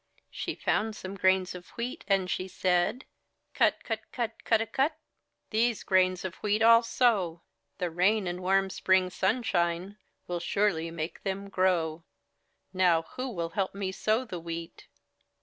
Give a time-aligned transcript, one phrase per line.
[0.31, 3.05] She found some grains of wheat and she said:—
[3.53, 4.93] '*Cut, cut, cut, cudawcut!
[5.51, 7.43] These grains of wheat FU sow;
[7.77, 12.03] The rain and warm Spring sunshine Will surely make them grow.
[12.73, 14.87] Now who will help me sow the wheat?"